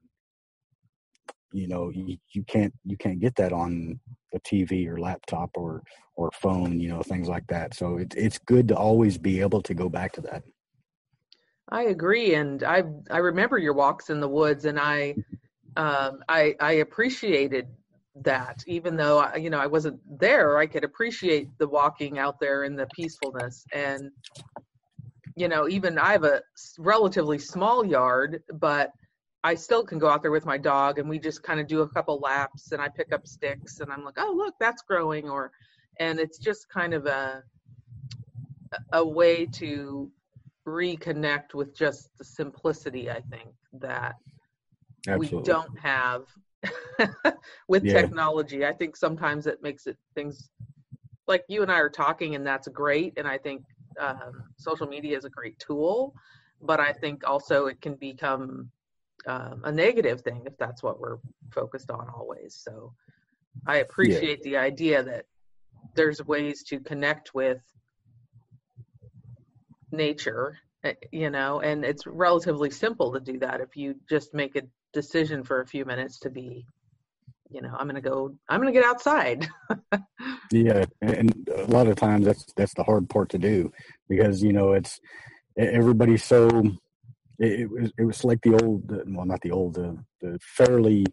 you 1.53 1.69
know 1.69 1.91
you, 1.91 2.17
you 2.33 2.43
can't 2.45 2.73
you 2.85 2.97
can't 2.97 3.21
get 3.21 3.35
that 3.37 3.53
on 3.53 4.01
a 4.35 4.41
tv 4.41 4.89
or 4.89 4.99
laptop 4.99 5.51
or 5.55 5.83
or 6.17 6.31
phone 6.33 6.81
you 6.81 6.89
know 6.89 7.03
things 7.03 7.29
like 7.29 7.47
that. 7.49 7.75
So 7.75 7.99
it's 7.99 8.17
it's 8.17 8.39
good 8.39 8.69
to 8.69 8.77
always 8.77 9.19
be 9.19 9.41
able 9.41 9.63
to 9.63 9.75
go 9.75 9.89
back 9.89 10.13
to 10.15 10.21
that. 10.23 10.43
I 11.69 11.85
agree 11.85 12.35
and 12.35 12.63
i 12.65 12.83
i 13.11 13.19
remember 13.19 13.57
your 13.57 13.73
walks 13.73 14.11
in 14.11 14.21
the 14.21 14.29
woods 14.29 14.65
and 14.65 14.79
i 14.79 15.15
um, 15.77 16.23
I 16.29 16.55
I 16.61 16.73
appreciated 16.73 17.69
that 18.17 18.63
even 18.67 18.97
though 18.97 19.21
I, 19.21 19.37
you 19.37 19.51
know 19.51 19.59
I 19.59 19.67
wasn't 19.67 20.01
there, 20.19 20.59
I 20.59 20.67
could 20.67 20.85
appreciate 20.85 21.49
the 21.59 21.69
walking 21.69 22.19
out 22.19 22.39
there 22.41 22.65
and 22.65 22.79
the 22.79 22.87
peacefulness. 22.95 23.65
And 23.73 24.11
you 25.37 25.49
know 25.49 25.69
even 25.69 25.99
I 25.99 26.13
have 26.13 26.25
a 26.25 26.43
relatively 26.79 27.39
small 27.39 27.85
yard, 27.85 28.43
but 28.53 28.93
I 29.45 29.55
still 29.55 29.85
can 29.85 29.99
go 29.99 30.09
out 30.09 30.23
there 30.23 30.31
with 30.31 30.47
my 30.47 30.59
dog 30.59 30.99
and 30.99 31.09
we 31.09 31.19
just 31.19 31.43
kind 31.43 31.59
of 31.59 31.67
do 31.67 31.81
a 31.81 31.89
couple 31.89 32.19
laps 32.19 32.73
and 32.73 32.81
I 32.81 32.89
pick 32.89 33.13
up 33.13 33.27
sticks 33.27 33.81
and 33.81 33.93
I'm 33.93 34.05
like, 34.05 34.15
oh 34.19 34.33
look, 34.37 34.55
that's 34.61 34.83
growing 34.83 35.29
or 35.29 35.51
and 35.99 36.21
it's 36.21 36.39
just 36.39 36.69
kind 36.69 36.95
of 36.95 37.07
a 37.07 37.43
a 38.93 39.07
way 39.07 39.45
to 39.45 40.11
reconnect 40.67 41.55
with 41.55 41.77
just 41.77 42.17
the 42.19 42.25
simplicity 42.25 43.11
I 43.11 43.21
think 43.21 43.51
that 43.75 44.15
Absolutely. 45.09 45.39
we 45.39 45.45
don't 45.45 45.79
have 45.81 46.23
with 47.69 47.85
yeah. 47.85 47.95
technology. 47.95 48.65
I 48.65 48.73
think 48.73 48.97
sometimes 48.97 49.47
it 49.47 49.63
makes 49.63 49.87
it 49.87 49.97
things 50.15 50.51
like 51.27 51.45
you 51.49 51.63
and 51.63 51.71
I 51.71 51.79
are 51.79 51.91
talking, 51.91 52.35
and 52.35 52.47
that's 52.47 52.69
great. 52.69 53.15
And 53.17 53.27
I 53.27 53.39
think 53.39 53.65
um, 53.99 54.45
social 54.57 54.87
media 54.87 55.17
is 55.17 55.25
a 55.25 55.31
great 55.31 55.59
tool, 55.59 56.15
but 56.61 56.81
I 56.81 56.93
think 56.93 57.29
also 57.29 57.67
it 57.67 57.81
can 57.81 57.95
become 57.95 58.71
um, 59.27 59.63
a 59.65 59.73
negative 59.73 60.23
thing 60.23 60.43
if 60.47 60.57
that's 60.59 60.83
what 60.83 61.01
we're 61.01 61.19
focused 61.51 61.91
on 61.91 62.09
always. 62.09 62.55
So 62.55 62.95
I 63.67 63.79
appreciate 63.79 64.41
yeah. 64.45 64.51
the 64.51 64.57
idea 64.57 65.03
that 65.03 65.27
there's 65.95 66.25
ways 66.25 66.63
to 66.65 66.81
connect 66.81 67.35
with 67.35 67.61
nature 69.91 70.59
eh, 70.85 70.95
you 71.11 71.29
know 71.29 71.61
and 71.61 71.85
it's 71.85 72.07
relatively 72.07 72.71
simple 72.71 73.13
to 73.13 73.21
do 73.21 73.39
that 73.39 73.61
if 73.61 73.77
you 73.77 73.95
just 74.09 74.33
make 74.33 74.57
a 74.57 74.63
decision 74.93 75.45
for 75.45 75.61
a 75.61 75.67
few 75.67 75.85
minutes 75.85 76.19
to 76.19 76.31
be 76.31 76.65
you 77.53 77.61
know 77.61 77.75
i'm 77.79 77.89
to 77.89 78.01
go 78.01 78.35
i'm 78.49 78.63
to 78.63 78.73
get 78.73 78.85
outside. 78.85 79.49
Yeah 80.51 80.85
and 81.01 81.49
a 81.57 81.65
lot 81.65 81.87
of 81.87 81.97
times 81.97 82.27
that's 82.27 82.45
that's 82.57 82.75
the 82.75 82.85
hard 82.85 83.09
part 83.09 83.31
to 83.31 83.39
do 83.39 83.73
because 84.09 84.43
you 84.43 84.53
know 84.53 84.73
it's 84.73 85.01
everybody's 85.57 86.25
so 86.25 86.49
it, 87.39 87.61
it 87.61 87.71
was 87.71 87.93
it 87.99 88.05
was 88.05 88.25
like 88.25 88.41
the 88.43 88.55
old 88.63 88.91
well 89.09 89.27
not 89.27 89.41
the 89.41 89.51
old 89.51 89.75
the, 89.75 89.97
the 90.21 90.39
fairly 90.43 91.07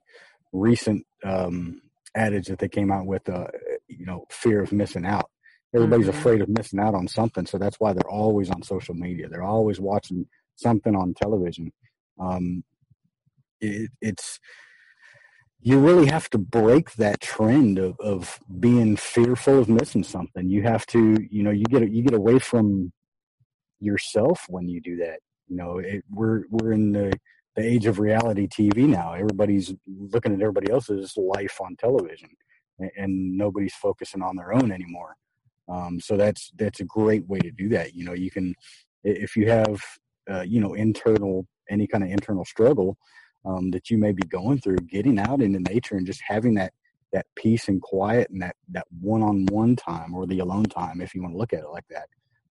recent 0.52 1.06
um 1.24 1.82
adage 2.16 2.48
that 2.48 2.60
they 2.60 2.68
came 2.68 2.92
out 2.92 3.06
with 3.06 3.28
uh 3.30 3.48
you 3.88 4.06
know 4.06 4.26
fear 4.30 4.62
of 4.62 4.72
missing 4.72 5.06
out. 5.06 5.30
Everybody's 5.74 6.08
mm-hmm. 6.08 6.18
afraid 6.18 6.42
of 6.42 6.50
missing 6.50 6.80
out 6.80 6.96
on 6.96 7.08
something 7.08 7.46
so 7.46 7.58
that's 7.58 7.80
why 7.80 7.94
they're 7.94 8.10
always 8.10 8.50
on 8.50 8.62
social 8.62 8.96
media. 8.96 9.30
They're 9.30 9.44
always 9.44 9.80
watching 9.80 10.28
something 10.56 10.96
on 10.96 11.14
television. 11.14 11.72
Um 12.20 12.64
it, 13.62 13.90
it's 14.02 14.40
you 15.62 15.78
really 15.80 16.08
have 16.08 16.30
to 16.30 16.38
break 16.38 16.94
that 16.94 17.20
trend 17.20 17.80
of, 17.80 18.00
of 18.00 18.40
being 18.60 18.96
fearful 18.96 19.60
of 19.60 19.70
missing 19.70 20.04
something. 20.04 20.50
You 20.50 20.64
have 20.64 20.86
to, 20.88 21.18
you 21.30 21.44
know, 21.44 21.52
you 21.52 21.66
get 21.66 21.90
you 21.92 22.02
get 22.02 22.14
away 22.14 22.40
from 22.40 22.92
yourself 23.80 24.46
when 24.48 24.70
you 24.70 24.80
do 24.80 24.98
that. 24.98 25.20
You 25.48 25.58
know, 25.58 25.80
it, 25.80 26.04
we're 26.10 26.44
we're 26.50 26.72
in 26.72 26.94
the 26.94 27.12
the 27.56 27.66
age 27.66 27.86
of 27.88 28.00
reality 28.00 28.48
TV 28.48 28.88
now. 28.88 29.14
Everybody's 29.14 29.74
looking 29.86 30.34
at 30.34 30.42
everybody 30.42 30.72
else's 30.72 31.14
life 31.18 31.60
on 31.62 31.76
television, 31.76 32.30
and, 32.80 32.92
and 32.96 33.38
nobody's 33.38 33.74
focusing 33.74 34.22
on 34.22 34.38
their 34.38 34.54
own 34.54 34.72
anymore. 34.72 35.16
Um, 35.68 36.00
so 36.00 36.16
that's 36.16 36.52
that's 36.58 36.80
a 36.80 36.86
great 36.86 37.28
way 37.28 37.40
to 37.40 37.52
do 37.52 37.68
that. 37.70 37.94
You 37.96 38.06
know, 38.06 38.14
you 38.14 38.32
can 38.32 38.56
if 39.04 39.36
you 39.36 39.50
have 39.50 39.82
uh, 40.32 40.42
you 40.42 40.62
know 40.62 40.74
internal 40.74 41.46
any 41.70 41.86
kind 41.86 42.04
of 42.04 42.10
internal 42.12 42.46
struggle 42.46 42.98
um, 43.46 43.72
that 43.72 43.90
you 43.90 43.98
may 43.98 44.12
be 44.12 44.24
going 44.24 44.60
through, 44.60 44.78
getting 44.78 45.20
out 45.20 45.42
into 45.42 45.60
nature 45.60 45.96
and 45.96 46.06
just 46.06 46.22
having 46.26 46.56
that 46.56 46.74
that 47.12 47.26
peace 47.36 47.68
and 47.68 47.82
quiet 47.82 48.30
and 48.30 48.42
that 48.42 48.56
that 48.70 48.86
one-on-one 49.02 49.76
time 49.76 50.14
or 50.14 50.28
the 50.28 50.40
alone 50.40 50.66
time, 50.66 51.02
if 51.02 51.16
you 51.16 51.22
want 51.22 51.34
to 51.34 51.38
look 51.38 51.54
at 51.54 51.62
it 51.62 51.70
like 51.70 51.88
that, 51.90 52.08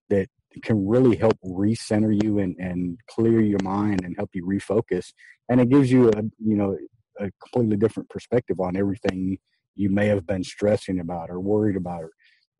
that 0.09 0.29
can 0.63 0.87
really 0.87 1.17
help 1.17 1.39
recenter 1.45 2.21
you 2.23 2.39
and, 2.39 2.57
and 2.59 2.99
clear 3.09 3.41
your 3.41 3.63
mind 3.63 4.03
and 4.05 4.17
help 4.17 4.31
you 4.35 4.45
refocus. 4.45 5.13
And 5.49 5.61
it 5.61 5.69
gives 5.69 5.93
you 5.93 6.09
a 6.09 6.23
you 6.39 6.57
know 6.57 6.77
a 7.21 7.31
completely 7.43 7.77
different 7.77 8.09
perspective 8.09 8.61
on 8.61 8.77
everything 8.77 9.39
you 9.75 9.91
may 9.91 10.07
have 10.07 10.27
been 10.27 10.43
stressing 10.43 11.01
about 11.01 11.31
or 11.31 11.41
worried 11.41 11.77
about 11.77 12.03
or 12.03 12.11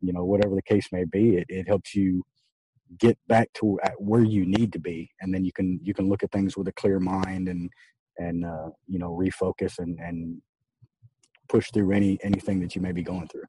you 0.01 0.13
know 0.13 0.25
whatever 0.25 0.55
the 0.55 0.63
case 0.63 0.89
may 0.93 1.05
be. 1.05 1.37
It 1.37 1.47
it 1.49 1.67
helps 1.67 1.95
you 1.95 2.25
get 2.99 3.19
back 3.29 3.53
to 3.53 3.79
where 3.99 4.25
you 4.25 4.47
need 4.47 4.73
to 4.73 4.79
be 4.79 5.11
and 5.21 5.35
then 5.35 5.45
you 5.45 5.53
can 5.53 5.79
you 5.83 5.93
can 5.93 6.09
look 6.09 6.23
at 6.23 6.33
things 6.33 6.57
with 6.57 6.69
a 6.69 6.73
clear 6.73 6.99
mind 6.99 7.47
and 7.47 7.71
and 8.19 8.45
uh, 8.45 8.69
you 8.87 8.99
know 8.99 9.11
refocus 9.11 9.79
and 9.79 9.99
and 9.99 10.41
push 11.49 11.71
through 11.73 11.93
any 11.93 12.19
anything 12.23 12.61
that 12.61 12.77
you 12.77 12.83
may 12.83 12.93
be 12.93 13.03
going 13.03 13.27
through. 13.29 13.45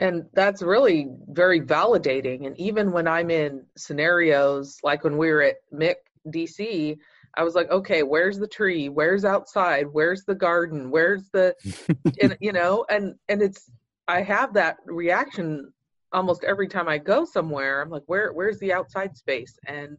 And 0.00 0.24
that's 0.32 0.60
really 0.60 1.08
very 1.28 1.60
validating 1.60 2.46
and 2.46 2.58
even 2.58 2.90
when 2.90 3.06
i'm 3.06 3.30
in 3.30 3.64
scenarios 3.76 4.78
like 4.82 5.04
when 5.04 5.16
we 5.16 5.30
were 5.30 5.42
at 5.42 5.56
mick 5.72 5.94
dc 6.30 6.96
i 7.36 7.44
was 7.44 7.54
like 7.54 7.70
okay 7.70 8.02
where's 8.02 8.38
the 8.38 8.48
tree? 8.48 8.88
Where's 8.88 9.24
outside? 9.24 9.86
Where's 9.92 10.24
the 10.24 10.34
garden? 10.34 10.90
Where's 10.90 11.28
the 11.32 11.54
and, 12.20 12.36
you 12.40 12.52
know 12.52 12.84
and 12.90 13.14
and 13.28 13.40
it's 13.40 13.70
i 14.08 14.20
have 14.20 14.52
that 14.54 14.78
reaction 14.84 15.72
almost 16.12 16.42
every 16.42 16.66
time 16.66 16.88
i 16.88 16.98
go 16.98 17.24
somewhere. 17.24 17.80
I'm 17.80 17.90
like 17.90 18.02
where 18.06 18.32
where's 18.32 18.58
the 18.58 18.72
outside 18.72 19.16
space? 19.16 19.56
And 19.68 19.96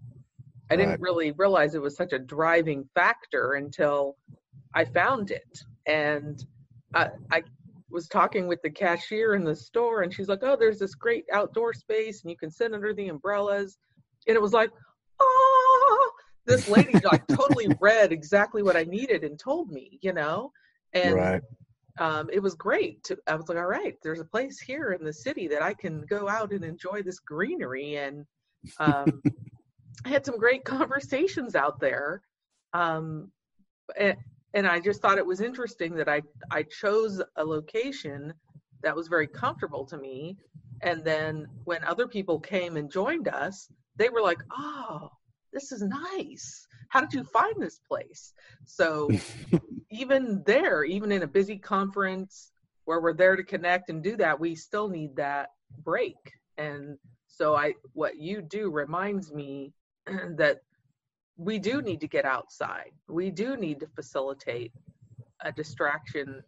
I 0.72 0.76
didn't 0.76 1.02
really 1.02 1.32
realize 1.32 1.76
it 1.76 1.82
was 1.82 1.96
such 1.96 2.14
a 2.14 2.20
driving 2.20 2.88
factor 2.96 3.54
until 3.54 4.18
I 4.74 4.86
found 4.86 5.32
it. 5.32 5.60
And 5.86 6.44
I, 6.94 7.10
I 7.32 7.44
was 7.90 8.08
talking 8.08 8.48
with 8.48 8.62
the 8.62 8.70
cashier 8.70 9.36
in 9.36 9.44
the 9.44 9.56
store, 9.56 10.02
and 10.02 10.14
she's 10.14 10.28
like, 10.28 10.40
"Oh, 10.42 10.56
there's 10.56 10.80
this 10.80 10.96
great 10.96 11.26
outdoor 11.32 11.74
space, 11.74 12.24
and 12.24 12.32
you 12.32 12.38
can 12.38 12.50
sit 12.50 12.74
under 12.74 12.94
the 12.94 13.10
umbrellas." 13.10 13.78
And 14.28 14.36
it 14.36 14.42
was 14.42 14.54
like, 14.54 14.72
"Oh!" 15.20 16.12
This 16.46 16.68
lady 16.68 16.94
like 17.04 17.26
totally 17.28 17.68
read 17.80 18.12
exactly 18.12 18.64
what 18.64 18.76
I 18.76 18.84
needed 18.84 19.24
and 19.24 19.40
told 19.40 19.72
me, 19.72 20.00
you 20.02 20.14
know. 20.14 20.52
And 20.94 21.16
right. 21.16 21.42
um, 22.00 22.30
it 22.32 22.40
was 22.40 22.56
great. 22.56 23.04
To, 23.06 23.18
I 23.28 23.36
was 23.36 23.50
like, 23.50 23.58
"All 23.58 23.66
right, 23.68 23.96
there's 24.04 24.20
a 24.20 24.26
place 24.26 24.60
here 24.60 24.92
in 24.92 25.04
the 25.04 25.14
city 25.14 25.48
that 25.48 25.62
I 25.62 25.74
can 25.74 26.02
go 26.08 26.28
out 26.28 26.52
and 26.52 26.64
enjoy 26.64 27.04
this 27.04 27.20
greenery." 27.20 27.98
And 27.98 28.26
um, 28.80 29.22
I 30.06 30.10
had 30.10 30.26
some 30.26 30.38
great 30.38 30.64
conversations 30.66 31.56
out 31.56 31.80
there. 31.80 32.22
Um, 32.74 33.32
and, 33.98 34.16
and 34.54 34.68
I 34.68 34.80
just 34.80 35.02
thought 35.02 35.18
it 35.18 35.26
was 35.26 35.42
interesting 35.42 35.96
that 35.96 36.08
I, 36.08 36.22
I 36.52 36.64
chose 36.64 37.22
a 37.36 37.44
location 37.44 38.34
that 38.84 38.96
was 38.96 39.08
very 39.08 39.28
comfortable 39.28 39.86
to 39.86 39.98
me. 39.98 40.38
And 40.82 41.04
then 41.04 41.48
when 41.64 41.84
other 41.84 42.08
people 42.08 42.40
came 42.40 42.78
and 42.78 42.92
joined 42.92 43.28
us, 43.28 43.68
they 43.98 44.10
were 44.10 44.22
like, 44.22 44.40
oh, 44.52 45.10
this 45.52 45.72
is 45.72 45.82
nice. 45.82 46.68
How 46.90 47.02
did 47.02 47.14
you 47.14 47.24
find 47.24 47.56
this 47.58 47.80
place? 47.88 48.34
So 48.66 49.10
even 49.90 50.44
there, 50.46 50.84
even 50.84 51.12
in 51.12 51.24
a 51.24 51.28
busy 51.28 51.58
conference 51.58 52.52
where 52.84 53.02
we're 53.02 53.14
there 53.14 53.36
to 53.36 53.44
connect 53.44 53.90
and 53.90 54.04
do 54.04 54.16
that, 54.18 54.40
we 54.40 54.54
still 54.56 54.88
need 54.88 55.16
that 55.16 55.50
break. 55.84 56.16
And 56.58 56.98
so 57.28 57.56
I 57.56 57.74
what 57.94 58.18
you 58.18 58.42
do 58.42 58.70
reminds 58.70 59.34
me 59.34 59.74
that 60.38 60.62
we 61.38 61.60
do 61.60 61.78
mm-hmm. 61.78 61.88
need 61.88 62.02
to 62.02 62.08
get 62.08 62.26
outside. 62.26 62.92
We 63.08 63.32
do 63.32 63.58
need 63.58 63.80
to 63.82 63.88
facilitate 63.88 64.72
a 65.42 65.52
distraction 65.52 66.44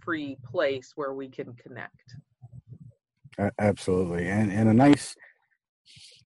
free 0.00 0.36
place 0.50 0.92
where 0.94 1.12
we 1.12 1.28
can 1.28 1.52
connect. 1.54 2.16
Absolutely. 3.58 4.28
And 4.28 4.50
and 4.50 4.68
a 4.68 4.74
nice 4.74 5.14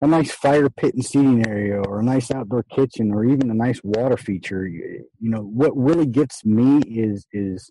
a 0.01 0.07
nice 0.07 0.33
fire 0.33 0.69
pit 0.69 0.95
and 0.95 1.05
seating 1.05 1.47
area 1.47 1.81
or 1.81 2.01
a 2.01 2.05
nice 2.05 2.31
outdoor 2.31 2.65
kitchen 2.65 3.12
or 3.12 3.25
even 3.25 3.51
a 3.51 3.55
nice 3.55 3.81
water 3.85 4.17
feature 4.17 4.67
you 4.67 5.05
know 5.21 5.43
what 5.43 5.71
really 5.77 6.07
gets 6.07 6.45
me 6.45 6.81
is 6.89 7.25
is 7.33 7.71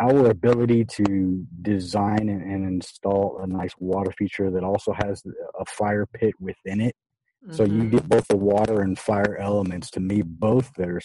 our 0.00 0.26
ability 0.26 0.84
to 0.84 1.46
design 1.62 2.28
and, 2.28 2.42
and 2.42 2.64
install 2.64 3.38
a 3.42 3.46
nice 3.46 3.72
water 3.78 4.12
feature 4.18 4.50
that 4.50 4.64
also 4.64 4.92
has 4.92 5.22
a 5.60 5.64
fire 5.66 6.06
pit 6.06 6.34
within 6.40 6.80
it 6.80 6.96
so 7.50 7.64
you 7.64 7.72
mm-hmm. 7.72 7.90
get 7.90 8.08
both 8.08 8.26
the 8.28 8.36
water 8.36 8.80
and 8.80 8.98
fire 8.98 9.36
elements. 9.36 9.90
To 9.92 10.00
me, 10.00 10.22
both 10.22 10.72
there 10.76 11.00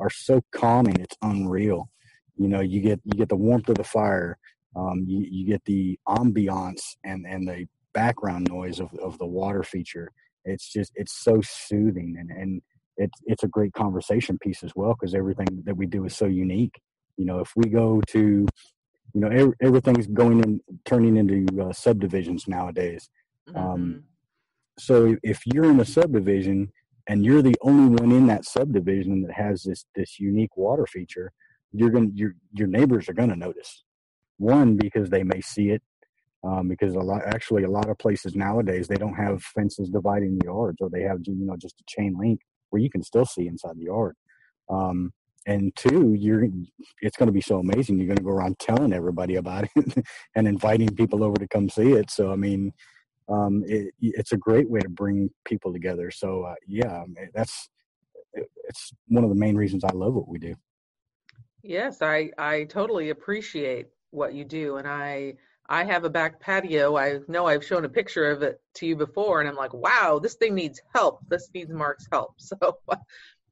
are 0.00 0.10
so 0.10 0.42
calming. 0.52 1.00
It's 1.00 1.16
unreal. 1.22 1.90
You 2.36 2.48
know, 2.48 2.60
you 2.60 2.80
get 2.80 3.00
you 3.04 3.12
get 3.12 3.28
the 3.28 3.36
warmth 3.36 3.68
of 3.68 3.76
the 3.76 3.84
fire. 3.84 4.38
Um, 4.76 5.04
you, 5.06 5.26
you 5.30 5.46
get 5.46 5.64
the 5.64 5.98
ambiance 6.08 6.96
and 7.04 7.26
and 7.26 7.46
the 7.48 7.66
background 7.92 8.48
noise 8.50 8.80
of, 8.80 8.92
of 8.94 9.18
the 9.18 9.26
water 9.26 9.62
feature. 9.62 10.10
It's 10.44 10.70
just 10.70 10.92
it's 10.96 11.12
so 11.12 11.40
soothing 11.42 12.16
and 12.18 12.30
and 12.30 12.62
it's 12.96 13.18
it's 13.24 13.44
a 13.44 13.48
great 13.48 13.72
conversation 13.72 14.38
piece 14.38 14.62
as 14.62 14.72
well 14.74 14.94
because 14.98 15.14
everything 15.14 15.62
that 15.64 15.76
we 15.76 15.86
do 15.86 16.04
is 16.04 16.16
so 16.16 16.26
unique. 16.26 16.80
You 17.16 17.26
know, 17.26 17.38
if 17.38 17.52
we 17.56 17.70
go 17.70 18.00
to 18.08 18.46
you 19.14 19.20
know 19.20 19.28
every, 19.28 19.54
everything's 19.62 20.08
going 20.08 20.40
in 20.42 20.60
turning 20.84 21.16
into 21.16 21.46
uh, 21.62 21.72
subdivisions 21.72 22.48
nowadays. 22.48 23.08
Um, 23.48 23.54
mm-hmm. 23.54 23.72
Um, 23.72 24.04
so 24.78 25.16
if 25.22 25.46
you're 25.46 25.70
in 25.70 25.80
a 25.80 25.84
subdivision 25.84 26.72
and 27.08 27.24
you're 27.24 27.42
the 27.42 27.56
only 27.62 28.00
one 28.00 28.12
in 28.12 28.26
that 28.26 28.44
subdivision 28.44 29.22
that 29.22 29.32
has 29.32 29.62
this 29.62 29.84
this 29.94 30.18
unique 30.18 30.56
water 30.56 30.86
feature, 30.86 31.32
you're 31.72 31.90
to 31.90 32.10
your 32.14 32.34
your 32.52 32.68
neighbors 32.68 33.08
are 33.08 33.14
to 33.28 33.36
notice. 33.36 33.84
One 34.38 34.76
because 34.76 35.10
they 35.10 35.22
may 35.22 35.40
see 35.40 35.70
it, 35.70 35.82
um, 36.42 36.68
because 36.68 36.94
a 36.94 37.00
lot 37.00 37.22
actually 37.26 37.64
a 37.64 37.70
lot 37.70 37.88
of 37.88 37.98
places 37.98 38.34
nowadays 38.34 38.88
they 38.88 38.96
don't 38.96 39.14
have 39.14 39.42
fences 39.42 39.90
dividing 39.90 40.38
the 40.38 40.46
yards, 40.46 40.78
or 40.80 40.90
they 40.90 41.02
have 41.02 41.20
you 41.24 41.46
know 41.46 41.56
just 41.56 41.80
a 41.80 41.84
chain 41.86 42.16
link 42.18 42.40
where 42.70 42.82
you 42.82 42.90
can 42.90 43.02
still 43.02 43.26
see 43.26 43.46
inside 43.46 43.76
the 43.76 43.84
yard. 43.84 44.16
Um, 44.68 45.12
and 45.46 45.76
two, 45.76 46.14
you're 46.14 46.46
it's 47.02 47.16
going 47.16 47.26
to 47.26 47.32
be 47.32 47.40
so 47.40 47.58
amazing. 47.58 47.98
You're 47.98 48.06
going 48.06 48.16
to 48.16 48.24
go 48.24 48.30
around 48.30 48.58
telling 48.58 48.92
everybody 48.92 49.36
about 49.36 49.68
it 49.76 50.04
and 50.34 50.48
inviting 50.48 50.94
people 50.94 51.22
over 51.22 51.36
to 51.36 51.46
come 51.48 51.68
see 51.68 51.92
it. 51.92 52.10
So 52.10 52.32
I 52.32 52.36
mean, 52.36 52.72
um, 53.28 53.62
it, 53.66 53.94
it's 54.00 54.32
a 54.32 54.36
great 54.36 54.68
way 54.68 54.80
to 54.80 54.88
bring 54.88 55.30
people 55.44 55.72
together. 55.72 56.10
So 56.10 56.44
uh, 56.44 56.54
yeah, 56.66 57.04
that's 57.34 57.68
it's 58.34 58.92
one 59.08 59.24
of 59.24 59.30
the 59.30 59.36
main 59.36 59.56
reasons 59.56 59.84
I 59.84 59.92
love 59.92 60.14
what 60.14 60.28
we 60.28 60.38
do. 60.38 60.54
Yes, 61.62 62.02
I 62.02 62.30
I 62.36 62.64
totally 62.64 63.10
appreciate 63.10 63.88
what 64.10 64.34
you 64.34 64.44
do, 64.44 64.76
and 64.76 64.86
I 64.86 65.34
I 65.68 65.84
have 65.84 66.04
a 66.04 66.10
back 66.10 66.40
patio. 66.40 66.96
I 66.96 67.20
know 67.26 67.46
I've 67.46 67.64
shown 67.64 67.84
a 67.84 67.88
picture 67.88 68.30
of 68.30 68.42
it 68.42 68.60
to 68.74 68.86
you 68.86 68.96
before, 68.96 69.40
and 69.40 69.48
I'm 69.48 69.56
like, 69.56 69.72
wow, 69.72 70.20
this 70.22 70.34
thing 70.34 70.54
needs 70.54 70.82
help. 70.94 71.20
This 71.28 71.48
needs 71.54 71.72
Mark's 71.72 72.08
help. 72.10 72.34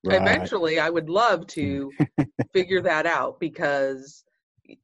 So 0.05 0.11
right. 0.11 0.21
eventually, 0.21 0.81
I 0.81 0.91
would 0.91 1.09
love 1.09 1.47
to 1.49 1.93
figure 2.52 2.81
that 2.83 3.07
out 3.07 3.38
because 3.38 4.25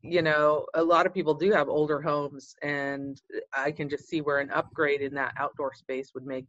you 0.03 0.23
know, 0.23 0.67
a 0.75 0.83
lot 0.83 1.07
of 1.07 1.15
people 1.15 1.35
do 1.35 1.53
have 1.53 1.69
older 1.69 2.01
homes, 2.01 2.55
and 2.63 3.21
I 3.57 3.73
can 3.73 3.89
just 3.89 4.09
see 4.09 4.21
where 4.21 4.39
an 4.39 4.51
upgrade 4.51 5.01
in 5.01 5.15
that 5.15 5.35
outdoor 5.39 5.75
space 5.75 6.13
would 6.15 6.27
make 6.27 6.47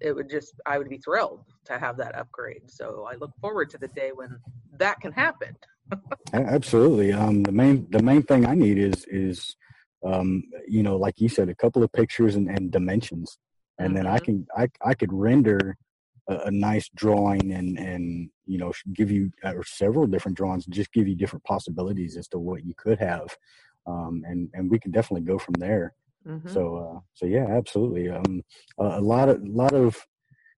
it 0.00 0.12
would 0.12 0.30
just 0.30 0.54
I 0.66 0.78
would 0.78 0.88
be 0.88 0.98
thrilled 0.98 1.44
to 1.66 1.78
have 1.78 1.96
that 1.98 2.14
upgrade. 2.14 2.70
So 2.70 3.06
I 3.10 3.16
look 3.16 3.32
forward 3.40 3.70
to 3.70 3.78
the 3.78 3.88
day 3.88 4.10
when 4.14 4.38
that 4.78 5.00
can 5.00 5.12
happen. 5.12 5.56
Absolutely. 6.32 7.12
Um, 7.12 7.42
the 7.42 7.52
main 7.52 7.86
the 7.90 8.02
main 8.02 8.22
thing 8.22 8.46
I 8.46 8.54
need 8.54 8.78
is 8.78 9.04
is 9.06 9.56
um, 10.04 10.44
you 10.66 10.82
know, 10.82 10.96
like 10.96 11.20
you 11.20 11.28
said, 11.28 11.50
a 11.50 11.54
couple 11.54 11.82
of 11.82 11.92
pictures 11.92 12.36
and, 12.36 12.48
and 12.48 12.70
dimensions, 12.70 13.38
and 13.78 13.88
mm-hmm. 13.88 13.96
then 13.96 14.06
I 14.06 14.16
mm-hmm. 14.16 14.24
can 14.24 14.46
I 14.56 14.68
I 14.82 14.94
could 14.94 15.12
render 15.12 15.76
a, 16.30 16.46
a, 16.46 16.50
nice 16.50 16.88
drawing 16.94 17.52
and 17.52 17.78
and 17.78 18.30
you 18.46 18.58
know 18.58 18.72
give 18.92 19.10
you 19.10 19.30
uh, 19.42 19.54
several 19.64 20.06
different 20.06 20.36
drawings, 20.36 20.64
just 20.66 20.92
give 20.92 21.08
you 21.08 21.14
different 21.14 21.44
possibilities 21.44 22.16
as 22.16 22.28
to 22.28 22.38
what 22.38 22.64
you 22.64 22.74
could 22.76 22.98
have, 22.98 23.36
um, 23.86 24.22
and 24.26 24.48
and 24.54 24.70
we 24.70 24.78
can 24.78 24.90
definitely 24.90 25.26
go 25.26 25.38
from 25.38 25.54
there. 25.58 25.94
Mm-hmm. 26.26 26.48
So 26.48 26.76
uh, 26.76 27.00
so 27.14 27.26
yeah, 27.26 27.46
absolutely. 27.48 28.08
Um, 28.08 28.42
a 28.78 29.00
lot 29.00 29.28
of 29.28 29.42
lot 29.42 29.74
of 29.74 30.06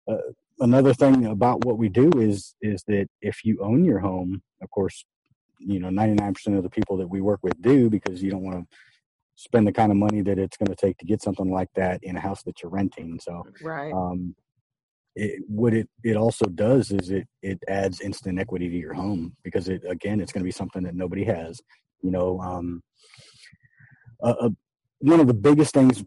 uh, 0.09 0.19
another 0.61 0.95
thing 0.95 1.27
about 1.27 1.65
what 1.65 1.79
we 1.79 1.89
do 1.89 2.11
is 2.17 2.55
is 2.61 2.83
that 2.85 3.09
if 3.21 3.45
you 3.45 3.59
own 3.61 3.85
your 3.85 4.01
home, 4.01 4.43
of 4.63 4.71
course, 4.71 5.05
you 5.59 5.81
know 5.81 5.89
99% 5.89 6.57
of 6.57 6.63
the 6.63 6.71
people 6.71 6.97
that 6.99 7.09
we 7.09 7.21
work 7.21 7.41
with 7.43 7.61
do 7.63 7.89
because 7.89 8.23
you 8.23 8.31
don't 8.31 8.45
want 8.45 8.59
to 8.59 8.77
spend 9.37 9.67
the 9.67 9.73
kind 9.73 9.91
of 9.91 9.97
money 9.97 10.21
that 10.21 10.39
it's 10.39 10.57
going 10.57 10.69
to 10.69 10.77
take 10.77 10.99
to 10.99 11.07
get 11.07 11.23
something 11.23 11.51
like 11.51 11.69
that 11.75 12.03
in 12.05 12.17
a 12.17 12.21
house 12.21 12.43
that 12.43 12.63
you're 12.63 12.71
renting. 12.71 13.19
So 13.19 13.45
right. 13.63 13.93
Um, 13.93 14.37
it, 15.15 15.43
what 15.47 15.75
it 15.75 15.89
it 16.05 16.17
also 16.17 16.47
does 16.47 16.91
is 16.91 17.11
it 17.11 17.27
it 17.43 17.63
adds 17.69 18.01
instant 18.01 18.39
equity 18.39 18.69
to 18.69 18.77
your 18.77 18.95
home 18.95 19.35
because 19.43 19.69
it 19.69 19.83
again 19.89 20.21
it's 20.21 20.33
going 20.33 20.43
to 20.43 20.49
be 20.49 20.51
something 20.51 20.83
that 20.85 20.95
nobody 20.95 21.25
has. 21.25 21.61
You 22.03 22.11
know, 22.11 22.41
um, 22.41 22.83
uh, 24.23 24.51
one 25.01 25.21
of 25.21 25.27
the 25.27 25.35
biggest 25.35 25.75
things 25.75 26.03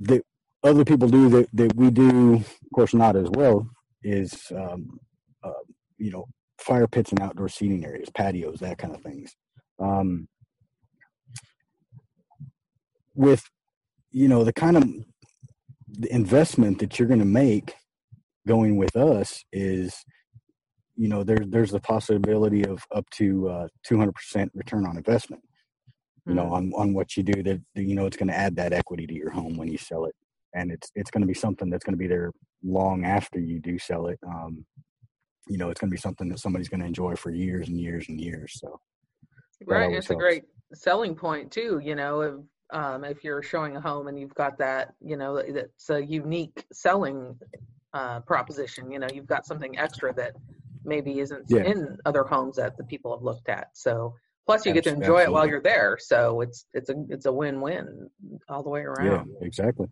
that 0.00 0.22
other 0.62 0.84
people 0.84 1.08
do 1.08 1.28
that, 1.30 1.48
that 1.54 1.74
we 1.76 1.90
do, 1.90 2.34
of 2.34 2.58
course, 2.74 2.94
not 2.94 3.16
as 3.16 3.28
well, 3.30 3.68
is 4.02 4.34
um, 4.54 4.98
uh, 5.42 5.50
you 5.98 6.10
know 6.10 6.26
fire 6.58 6.86
pits 6.86 7.10
and 7.10 7.20
outdoor 7.20 7.48
seating 7.48 7.84
areas, 7.84 8.08
patios, 8.10 8.60
that 8.60 8.78
kind 8.78 8.94
of 8.94 9.02
things. 9.02 9.34
Um, 9.78 10.28
with 13.14 13.42
you 14.10 14.28
know 14.28 14.44
the 14.44 14.52
kind 14.52 14.76
of 14.76 14.84
the 15.88 16.12
investment 16.12 16.78
that 16.80 16.98
you're 16.98 17.08
going 17.08 17.20
to 17.20 17.26
make 17.26 17.74
going 18.46 18.76
with 18.76 18.96
us 18.96 19.44
is 19.52 20.04
you 20.96 21.08
know 21.08 21.22
there's 21.22 21.46
there's 21.48 21.70
the 21.70 21.80
possibility 21.80 22.64
of 22.64 22.82
up 22.94 23.08
to 23.10 23.48
uh, 23.48 23.68
200% 23.88 24.48
return 24.54 24.86
on 24.86 24.96
investment 24.96 25.42
you 26.26 26.34
know, 26.34 26.44
mm-hmm. 26.44 26.54
on 26.54 26.72
on 26.74 26.92
what 26.92 27.16
you 27.16 27.22
do 27.22 27.42
that 27.42 27.60
you 27.74 27.94
know 27.94 28.06
it's 28.06 28.16
going 28.16 28.28
to 28.28 28.36
add 28.36 28.56
that 28.56 28.72
equity 28.72 29.06
to 29.06 29.14
your 29.14 29.30
home 29.30 29.56
when 29.56 29.68
you 29.68 29.78
sell 29.78 30.06
it, 30.06 30.14
and 30.54 30.72
it's 30.72 30.90
it's 30.96 31.10
going 31.10 31.20
to 31.20 31.26
be 31.26 31.34
something 31.34 31.70
that's 31.70 31.84
going 31.84 31.94
to 31.94 31.98
be 31.98 32.08
there 32.08 32.32
long 32.64 33.04
after 33.04 33.38
you 33.38 33.60
do 33.60 33.78
sell 33.78 34.08
it. 34.08 34.18
Um, 34.26 34.64
you 35.48 35.56
know, 35.56 35.70
it's 35.70 35.80
going 35.80 35.90
to 35.90 35.94
be 35.94 36.00
something 36.00 36.28
that 36.30 36.40
somebody's 36.40 36.68
going 36.68 36.80
to 36.80 36.86
enjoy 36.86 37.14
for 37.14 37.30
years 37.30 37.68
and 37.68 37.80
years 37.80 38.08
and 38.08 38.20
years. 38.20 38.58
So, 38.60 38.80
right, 39.66 39.92
it's 39.92 40.08
helps. 40.08 40.10
a 40.10 40.20
great 40.20 40.42
selling 40.74 41.14
point 41.14 41.52
too. 41.52 41.80
You 41.82 41.94
know, 41.94 42.44
um, 42.70 43.04
if 43.04 43.24
you're 43.24 43.42
showing 43.42 43.76
a 43.76 43.80
home 43.80 44.08
and 44.08 44.18
you've 44.18 44.34
got 44.34 44.58
that, 44.58 44.94
you 45.00 45.16
know, 45.16 45.42
that's 45.52 45.90
a 45.90 46.04
unique 46.04 46.64
selling 46.72 47.38
uh, 47.94 48.20
proposition. 48.20 48.90
You 48.90 48.98
know, 48.98 49.08
you've 49.12 49.26
got 49.26 49.46
something 49.46 49.78
extra 49.78 50.12
that 50.14 50.32
maybe 50.84 51.20
isn't 51.20 51.46
yeah. 51.48 51.62
in 51.62 51.98
other 52.04 52.24
homes 52.24 52.56
that 52.56 52.76
the 52.76 52.84
people 52.84 53.14
have 53.14 53.22
looked 53.22 53.48
at. 53.48 53.68
So 53.74 54.14
Plus, 54.46 54.64
you 54.64 54.72
get 54.72 54.84
to 54.84 54.90
enjoy 54.90 55.02
Absolutely. 55.02 55.24
it 55.24 55.32
while 55.32 55.46
you're 55.48 55.60
there, 55.60 55.98
so 56.00 56.40
it's 56.40 56.66
it's 56.72 56.88
a 56.88 56.94
it's 57.08 57.26
a 57.26 57.32
win-win 57.32 58.08
all 58.48 58.62
the 58.62 58.70
way 58.70 58.82
around. 58.82 59.28
Yeah, 59.28 59.46
exactly. 59.46 59.88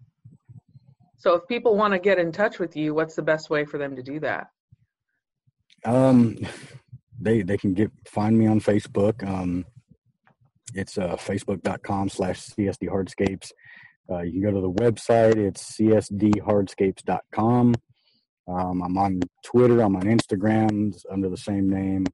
So, 1.17 1.35
if 1.35 1.49
people 1.49 1.77
want 1.77 1.93
to 1.93 1.99
get 1.99 2.21
in 2.21 2.31
touch 2.31 2.61
with 2.61 2.77
you, 2.77 2.95
what's 2.95 3.17
the 3.17 3.23
best 3.23 3.51
way 3.51 3.65
for 3.65 3.79
them 3.79 3.97
to 3.97 4.03
do 4.03 4.21
that? 4.21 4.47
Um, 5.85 6.39
they 7.21 7.43
they 7.43 7.57
can 7.57 7.75
get 7.75 7.91
find 8.07 8.39
me 8.39 8.47
on 8.47 8.61
Facebook. 8.61 9.27
Um, 9.29 9.65
it's 10.75 10.99
uh, 10.99 11.17
facebook.com 11.17 12.09
slash 12.09 12.41
csd 12.49 12.89
hardscapes. 12.89 13.53
Uh, 14.11 14.21
you 14.21 14.33
can 14.33 14.43
go 14.43 14.51
to 14.51 14.61
the 14.61 14.71
website. 14.71 15.37
It's 15.37 15.79
csdhardscapes.com. 15.79 17.75
Um, 18.47 18.83
I'm 18.83 18.99
on 18.99 19.21
Twitter. 19.43 19.81
I'm 19.81 19.97
on 19.97 20.03
Instagram 20.03 20.95
under 21.11 21.31
the 21.31 21.37
same 21.37 21.71
name. 21.71 22.05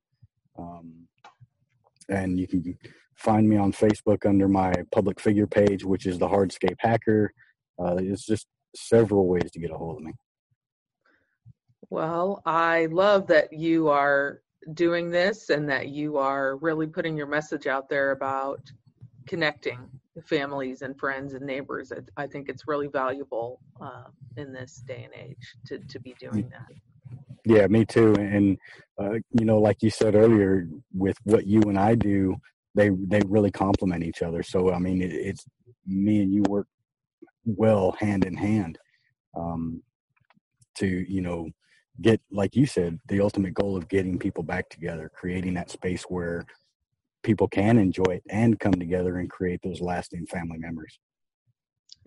Um, 0.57 1.09
and 2.09 2.38
you 2.38 2.46
can 2.46 2.79
find 3.16 3.49
me 3.49 3.57
on 3.57 3.73
Facebook 3.73 4.25
under 4.27 4.46
my 4.46 4.73
public 4.92 5.18
figure 5.20 5.46
page, 5.46 5.85
which 5.85 6.07
is 6.07 6.18
the 6.18 6.29
Hardscape 6.29 6.77
Hacker. 6.79 7.33
Uh, 7.79 7.96
it's 7.99 8.25
just 8.25 8.46
several 8.77 9.27
ways 9.27 9.51
to 9.53 9.59
get 9.59 9.70
a 9.70 9.77
hold 9.77 9.96
of 9.96 10.03
me. 10.05 10.12
Well, 11.88 12.42
I 12.46 12.87
love 12.87 13.27
that 13.29 13.53
you 13.53 13.88
are 13.88 14.42
doing 14.75 15.11
this 15.11 15.51
and 15.51 15.68
that 15.68 15.88
you 15.88 16.16
are 16.16 16.57
really 16.57 16.87
putting 16.87 17.16
your 17.16 17.27
message 17.27 17.66
out 17.66 17.88
there 17.88 18.11
about 18.12 18.61
connecting 19.27 19.79
families 20.25 20.83
and 20.83 20.99
friends 20.99 21.35
and 21.35 21.44
neighbors. 21.44 21.92
I, 21.92 22.25
I 22.25 22.27
think 22.27 22.49
it's 22.49 22.66
really 22.66 22.88
valuable 22.88 23.61
uh, 23.81 24.05
in 24.37 24.53
this 24.53 24.83
day 24.87 25.05
and 25.11 25.31
age 25.31 25.55
to, 25.66 25.79
to 25.79 25.99
be 25.99 26.14
doing 26.18 26.51
that. 26.51 26.66
Yeah, 27.44 27.66
me 27.68 27.85
too. 27.85 28.14
And 28.14 28.59
uh, 29.01 29.14
you 29.31 29.44
know, 29.44 29.59
like 29.59 29.83
you 29.83 29.90
said 29.90 30.14
earlier, 30.14 30.68
with 30.92 31.16
what 31.25 31.46
you 31.46 31.62
and 31.62 31.79
I 31.79 31.94
do, 31.94 32.37
they 32.75 32.90
they 32.90 33.23
really 33.27 33.51
complement 33.51 34.05
each 34.05 34.23
other. 34.23 34.42
So 34.42 34.73
I 34.73 34.79
mean, 34.79 35.01
it, 35.01 35.12
it's 35.12 35.44
me 35.87 36.20
and 36.20 36.33
you 36.33 36.42
work 36.49 36.66
well 37.46 37.96
hand 37.99 38.25
in 38.25 38.37
hand 38.37 38.79
um, 39.35 39.83
to 40.77 40.87
you 40.87 41.23
know 41.23 41.49
get 42.03 42.21
like 42.31 42.57
you 42.57 42.67
said 42.67 42.99
the 43.09 43.21
ultimate 43.21 43.55
goal 43.55 43.77
of 43.77 43.89
getting 43.89 44.19
people 44.19 44.43
back 44.43 44.69
together, 44.69 45.11
creating 45.15 45.55
that 45.55 45.71
space 45.71 46.05
where 46.05 46.45
people 47.23 47.49
can 47.49 47.79
enjoy 47.79 48.05
it 48.09 48.23
and 48.31 48.59
come 48.59 48.73
together 48.73 49.19
and 49.19 49.31
create 49.31 49.61
those 49.63 49.81
lasting 49.81 50.27
family 50.27 50.59
memories. 50.59 50.99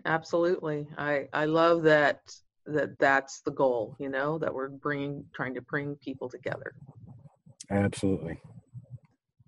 Absolutely, 0.06 0.88
I 0.98 1.28
I 1.34 1.46
love 1.46 1.84
that 1.84 2.20
that 2.66 2.98
that's 2.98 3.42
the 3.42 3.52
goal 3.52 3.96
you 4.00 4.10
know 4.10 4.38
that 4.38 4.54
we're 4.54 4.70
bringing 4.70 5.26
trying 5.34 5.54
to 5.54 5.62
bring 5.62 5.96
people 5.98 6.30
together. 6.30 6.74
Absolutely. 7.70 8.40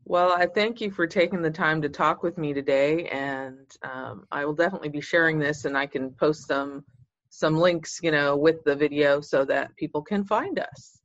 Well 0.08 0.34
i 0.34 0.46
thank 0.46 0.82
you 0.82 0.92
for 0.92 1.08
taking 1.08 1.42
the 1.42 1.50
time 1.50 1.82
to 1.82 1.90
talk 1.90 2.22
with 2.22 2.38
me 2.38 2.54
today 2.54 3.08
and 3.08 3.66
um, 3.82 4.28
i 4.32 4.46
will 4.46 4.54
definitely 4.54 4.90
be 4.90 5.02
sharing 5.02 5.40
this 5.40 5.66
and 5.66 5.76
i 5.76 5.88
can 5.88 6.12
post 6.12 6.48
some 6.48 6.86
some 7.36 7.58
links 7.58 8.00
you 8.02 8.12
know 8.12 8.38
with 8.38 8.64
the 8.64 8.76
video 8.76 9.22
so 9.22 9.44
that 9.46 9.76
people 9.76 10.02
can 10.02 10.24
find 10.24 10.60
us. 10.60 11.00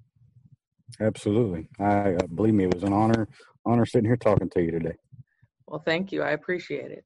Absolutely. 1.01 1.69
I 1.79 2.15
uh, 2.15 2.27
believe 2.35 2.55
me 2.55 2.65
it 2.65 2.75
was 2.75 2.85
an 2.85 2.93
honor 2.93 3.29
honor 3.65 3.87
sitting 3.87 4.07
here 4.07 4.17
talking 4.17 4.49
to 4.51 4.63
you 4.63 4.71
today. 4.71 4.97
Well 5.67 5.83
thank 5.85 6.13
you. 6.13 6.23
I 6.23 6.31
appreciate 6.31 6.91
it. 6.91 7.05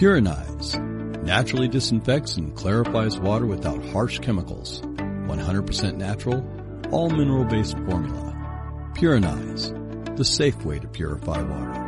Purinize. 0.00 0.78
Naturally 1.22 1.68
disinfects 1.68 2.36
and 2.36 2.56
clarifies 2.56 3.18
water 3.18 3.44
without 3.44 3.84
harsh 3.84 4.18
chemicals. 4.20 4.80
100% 4.80 5.96
natural, 5.96 6.42
all 6.90 7.10
mineral 7.10 7.44
based 7.44 7.76
formula. 7.80 8.34
Purinize, 8.94 10.16
the 10.16 10.24
safe 10.24 10.64
way 10.64 10.78
to 10.78 10.88
purify 10.88 11.42
water. 11.42 11.79